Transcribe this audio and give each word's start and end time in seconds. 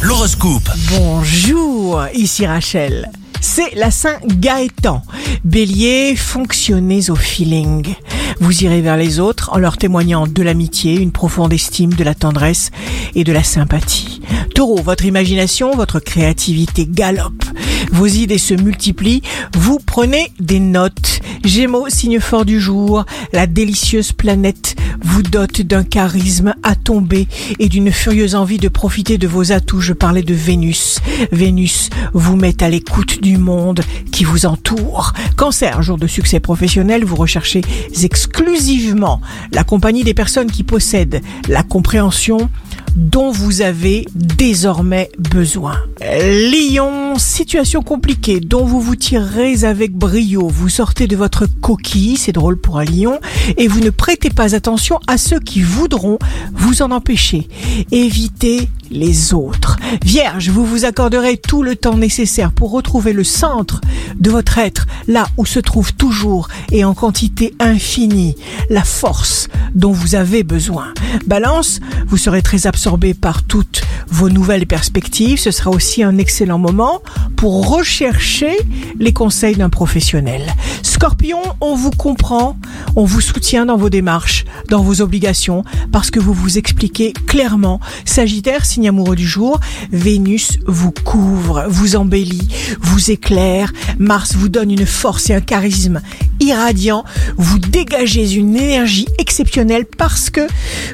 L'horoscope. 0.00 0.70
Bonjour, 0.96 2.02
ici 2.14 2.46
Rachel. 2.46 3.10
C'est 3.42 3.74
la 3.74 3.90
Saint 3.90 4.18
Gaëtan. 4.24 5.02
Bélier, 5.44 6.16
fonctionnez 6.16 7.10
au 7.10 7.16
feeling. 7.16 7.94
Vous 8.40 8.64
irez 8.64 8.80
vers 8.80 8.96
les 8.96 9.20
autres 9.20 9.50
en 9.52 9.58
leur 9.58 9.76
témoignant 9.76 10.26
de 10.26 10.42
l'amitié, 10.42 10.94
une 10.94 11.12
profonde 11.12 11.52
estime, 11.52 11.92
de 11.92 12.02
la 12.02 12.14
tendresse 12.14 12.70
et 13.14 13.24
de 13.24 13.32
la 13.32 13.44
sympathie. 13.44 14.22
Taureau, 14.54 14.80
votre 14.80 15.04
imagination, 15.04 15.76
votre 15.76 16.00
créativité 16.00 16.86
galope. 16.88 17.44
Vos 17.92 18.06
idées 18.06 18.38
se 18.38 18.54
multiplient, 18.54 19.22
vous 19.54 19.78
prenez 19.84 20.32
des 20.40 20.60
notes. 20.60 21.20
Gémeaux, 21.44 21.90
signe 21.90 22.20
fort 22.20 22.46
du 22.46 22.58
jour, 22.58 23.04
la 23.34 23.46
délicieuse 23.46 24.12
planète 24.12 24.76
vous 25.10 25.22
dote 25.22 25.62
d'un 25.62 25.82
charisme 25.82 26.54
à 26.62 26.76
tomber 26.76 27.26
et 27.58 27.68
d'une 27.68 27.90
furieuse 27.90 28.36
envie 28.36 28.58
de 28.58 28.68
profiter 28.68 29.18
de 29.18 29.26
vos 29.26 29.50
atouts. 29.50 29.80
Je 29.80 29.92
parlais 29.92 30.22
de 30.22 30.34
Vénus. 30.34 31.00
Vénus 31.32 31.90
vous 32.12 32.36
met 32.36 32.62
à 32.62 32.68
l'écoute 32.68 33.20
du 33.20 33.36
monde 33.36 33.80
qui 34.12 34.22
vous 34.22 34.46
entoure. 34.46 35.12
Cancer, 35.36 35.82
jour 35.82 35.98
de 35.98 36.06
succès 36.06 36.38
professionnel, 36.38 37.04
vous 37.04 37.16
recherchez 37.16 37.62
exclusivement 38.04 39.20
la 39.52 39.64
compagnie 39.64 40.04
des 40.04 40.14
personnes 40.14 40.50
qui 40.50 40.62
possèdent 40.62 41.22
la 41.48 41.64
compréhension 41.64 42.48
dont 42.94 43.32
vous 43.32 43.62
avez 43.62 44.06
désormais 44.14 45.10
besoin. 45.18 45.76
Lion, 46.00 47.09
situation 47.20 47.82
compliquée 47.82 48.40
dont 48.40 48.64
vous 48.64 48.80
vous 48.80 48.96
tirez 48.96 49.64
avec 49.64 49.92
brio. 49.92 50.48
Vous 50.48 50.68
sortez 50.68 51.06
de 51.06 51.16
votre 51.16 51.46
coquille, 51.60 52.16
c'est 52.16 52.32
drôle 52.32 52.58
pour 52.58 52.78
un 52.78 52.84
lion, 52.84 53.20
et 53.56 53.68
vous 53.68 53.80
ne 53.80 53.90
prêtez 53.90 54.30
pas 54.30 54.54
attention 54.54 54.98
à 55.06 55.18
ceux 55.18 55.38
qui 55.38 55.62
voudront 55.62 56.18
vous 56.52 56.82
en 56.82 56.90
empêcher. 56.90 57.48
Évitez 57.92 58.68
les 58.90 59.34
autres. 59.34 59.76
Vierge, 60.04 60.50
vous 60.50 60.64
vous 60.64 60.84
accorderez 60.84 61.36
tout 61.36 61.62
le 61.62 61.76
temps 61.76 61.96
nécessaire 61.96 62.52
pour 62.52 62.72
retrouver 62.72 63.12
le 63.12 63.24
centre 63.24 63.80
de 64.18 64.30
votre 64.30 64.58
être, 64.58 64.86
là 65.06 65.28
où 65.36 65.46
se 65.46 65.60
trouve 65.60 65.92
toujours 65.94 66.48
et 66.72 66.84
en 66.84 66.94
quantité 66.94 67.54
infinie 67.60 68.34
la 68.68 68.82
force 68.82 69.48
dont 69.74 69.92
vous 69.92 70.14
avez 70.14 70.42
besoin. 70.42 70.92
Balance, 71.26 71.80
vous 72.06 72.16
serez 72.16 72.42
très 72.42 72.66
absorbé 72.66 73.14
par 73.14 73.42
toutes 73.44 73.82
vos 74.08 74.28
nouvelles 74.28 74.66
perspectives. 74.66 75.38
Ce 75.38 75.50
sera 75.50 75.70
aussi 75.70 76.02
un 76.02 76.18
excellent 76.18 76.58
moment 76.58 77.02
pour 77.36 77.68
rechercher 77.70 78.56
les 78.98 79.12
conseils 79.12 79.56
d'un 79.56 79.70
professionnel. 79.70 80.42
Scorpion, 80.82 81.40
on 81.60 81.74
vous 81.74 81.90
comprend, 81.90 82.58
on 82.96 83.04
vous 83.04 83.20
soutient 83.20 83.66
dans 83.66 83.76
vos 83.76 83.90
démarches, 83.90 84.44
dans 84.68 84.82
vos 84.82 85.00
obligations, 85.00 85.64
parce 85.92 86.10
que 86.10 86.20
vous 86.20 86.34
vous 86.34 86.58
expliquez 86.58 87.12
clairement. 87.26 87.80
Sagittaire, 88.04 88.64
signe 88.64 88.88
amoureux 88.88 89.16
du 89.16 89.26
jour, 89.26 89.58
Vénus 89.90 90.58
vous 90.66 90.92
couvre, 90.92 91.64
vous 91.68 91.96
embellit, 91.96 92.48
vous 92.80 93.10
éclaire, 93.10 93.72
Mars 93.98 94.34
vous 94.34 94.48
donne 94.48 94.70
une 94.70 94.86
force 94.86 95.30
et 95.30 95.34
un 95.34 95.40
charisme 95.40 96.00
irradiant, 96.40 97.04
vous 97.36 97.58
dégagez 97.58 98.32
une 98.32 98.56
énergie 98.56 99.06
exceptionnelle 99.18 99.84
parce 99.84 100.30
que 100.30 100.46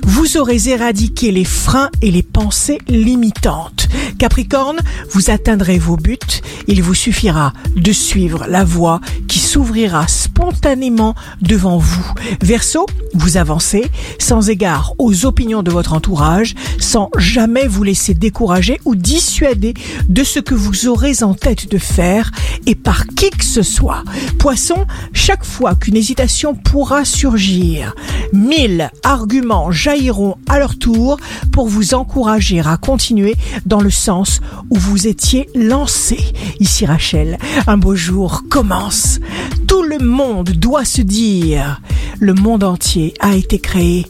vous 0.04 0.36
aurez 0.36 0.68
éradiqué 0.68 1.30
les 1.30 1.44
freins 1.44 1.90
et 2.02 2.10
les 2.10 2.22
pensées 2.22 2.78
limitantes. 2.88 3.88
Capricorne, 4.18 4.78
vous 5.10 5.30
atteindrez 5.30 5.78
vos 5.78 5.96
buts, 5.96 6.18
il 6.66 6.82
vous 6.82 6.94
suffira 6.94 7.52
de 7.74 7.92
suivre 7.92 8.46
la 8.48 8.64
voie 8.64 9.00
qui 9.28 9.38
s'ouvrira 9.38 10.08
spontanément 10.08 11.14
devant 11.42 11.78
vous. 11.78 12.12
Verseau, 12.40 12.86
vous 13.14 13.36
avancez 13.36 13.84
sans 14.18 14.48
égard 14.48 14.94
aux 14.98 15.26
opinions 15.26 15.62
de 15.62 15.70
votre 15.70 15.92
entourage, 15.92 16.54
sans 16.78 17.10
jamais 17.18 17.66
vous 17.66 17.82
laisser 17.82 18.14
décourager 18.14 18.80
ou 18.84 18.94
dissuader 18.94 19.74
de 20.08 20.24
ce 20.24 20.40
que 20.40 20.54
vous 20.54 20.88
aurez 20.88 21.22
en 21.22 21.34
tête 21.34 21.70
de 21.70 21.78
faire 21.78 22.30
et 22.66 22.74
par 22.74 23.06
qui 23.06 23.30
que 23.30 23.44
ce 23.44 23.62
soit. 23.62 24.02
Poisson, 24.38 24.86
chaque 25.12 25.44
fois 25.44 25.74
qu'une 25.74 25.96
hésitation 25.96 26.54
pourra 26.54 27.04
surgir, 27.04 27.94
mille 28.32 28.90
arguments 29.04 29.70
jailliront 29.70 30.36
à 30.48 30.58
leur 30.58 30.78
tour 30.78 31.18
pour 31.52 31.68
vous 31.68 31.94
encourager 31.94 32.60
à 32.60 32.76
continuer 32.76 33.34
dans 33.66 33.80
le 33.80 33.90
sens 33.90 34.05
où 34.08 34.76
vous 34.76 35.06
étiez 35.06 35.48
lancé. 35.54 36.18
Ici 36.60 36.86
Rachel, 36.86 37.38
un 37.66 37.76
beau 37.76 37.94
jour 37.94 38.44
commence. 38.48 39.18
Tout 39.66 39.82
le 39.82 39.98
monde 39.98 40.50
doit 40.50 40.84
se 40.84 41.02
dire, 41.02 41.80
le 42.18 42.34
monde 42.34 42.64
entier 42.64 43.14
a 43.20 43.34
été 43.34 43.58
créé 43.58 44.06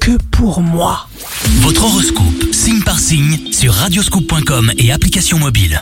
que 0.00 0.12
pour 0.30 0.60
moi. 0.60 1.08
Votre 1.60 1.84
horoscope, 1.84 2.52
signe 2.52 2.82
par 2.82 2.98
signe, 2.98 3.52
sur 3.52 3.72
radioscoop.com 3.74 4.72
et 4.78 4.92
application 4.92 5.38
mobile. 5.38 5.80